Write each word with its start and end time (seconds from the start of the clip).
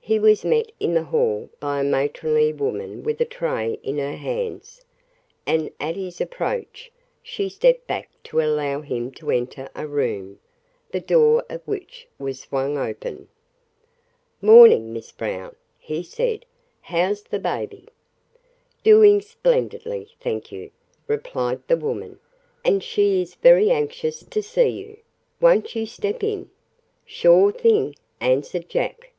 He 0.00 0.18
was 0.18 0.46
met 0.46 0.72
in 0.80 0.94
the 0.94 1.02
hall 1.04 1.50
by 1.60 1.78
a 1.78 1.84
matronly 1.84 2.54
woman 2.54 3.02
with 3.02 3.20
a 3.20 3.26
tray 3.26 3.78
in 3.82 3.98
her 3.98 4.16
hands, 4.16 4.82
and 5.46 5.70
at 5.78 5.94
his 5.94 6.22
approach 6.22 6.90
she 7.22 7.50
stepped 7.50 7.86
back 7.86 8.08
to 8.22 8.40
allow 8.40 8.80
him 8.80 9.10
to 9.10 9.30
enter 9.30 9.68
a 9.76 9.86
room, 9.86 10.38
the 10.90 11.00
door 11.00 11.44
of 11.50 11.60
which 11.68 12.08
was 12.18 12.40
swung 12.40 12.78
open. 12.78 13.28
"Morning, 14.40 14.90
Miss 14.90 15.12
Brown," 15.12 15.54
he 15.78 16.02
said. 16.02 16.46
"How's 16.80 17.22
the 17.24 17.38
baby?" 17.38 17.88
"Doing 18.82 19.20
splendidly, 19.20 20.12
thank 20.18 20.50
you," 20.50 20.70
replied 21.06 21.60
the 21.68 21.76
woman, 21.76 22.18
"and 22.64 22.82
she 22.82 23.20
is 23.20 23.34
very 23.34 23.70
anxious 23.70 24.20
to 24.24 24.42
see 24.42 24.68
you. 24.70 24.96
Won't 25.42 25.76
you 25.76 25.84
step 25.84 26.22
in?" 26.24 26.48
"Sure 27.04 27.52
thing," 27.52 27.94
answered 28.18 28.70
Jack. 28.70 29.12